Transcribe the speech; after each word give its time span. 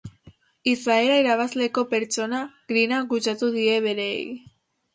Izaera 0.71 1.17
irabazleko 1.23 1.83
pertsona, 1.93 2.41
grina 2.73 3.05
kutsatu 3.15 3.53
die 3.61 3.79
bereei. 3.87 4.21